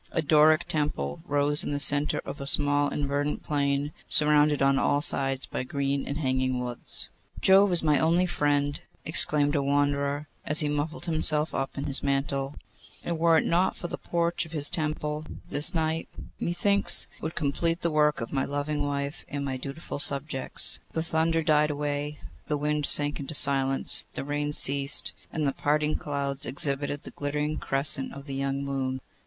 [0.11, 4.79] A Doric temple rose in the centre of a small and verdant plain, surrounded on
[4.79, 7.11] all sides by green and hanging woods.
[7.39, 12.01] 'Jove is my only friend,' exclaimed a wanderer, as he muffled himself up in his
[12.01, 12.55] mantle;
[13.03, 16.07] 'and were it not for the porch of his temple, this night,
[16.39, 21.43] methinks, would complete the work of my loving wife and my dutiful subjects.' The thunder
[21.43, 27.03] died away, the wind sank into silence, the rain ceased, and the parting clouds exhibited
[27.03, 28.99] the glittering crescent of the young moon.